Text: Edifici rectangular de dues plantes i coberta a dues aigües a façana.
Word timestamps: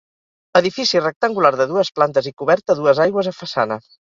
Edifici 0.59 1.01
rectangular 1.03 1.51
de 1.61 1.69
dues 1.73 1.93
plantes 1.99 2.31
i 2.33 2.35
coberta 2.43 2.77
a 2.77 2.81
dues 2.83 3.07
aigües 3.07 3.31
a 3.35 3.39
façana. 3.45 3.83